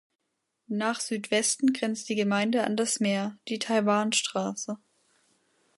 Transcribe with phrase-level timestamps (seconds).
[0.65, 4.79] Nach Südwesten grenzt die Gemeinde an das Meer (die Taiwanstraße).